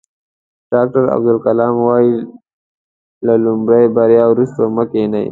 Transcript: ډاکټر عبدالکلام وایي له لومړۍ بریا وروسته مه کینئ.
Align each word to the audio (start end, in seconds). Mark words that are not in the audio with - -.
ډاکټر 0.73 1.03
عبدالکلام 1.15 1.75
وایي 1.85 2.13
له 3.25 3.33
لومړۍ 3.45 3.83
بریا 3.95 4.23
وروسته 4.29 4.61
مه 4.75 4.83
کینئ. 4.91 5.27